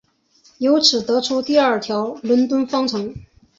[0.57, 3.13] 由此得出第二条伦敦方程。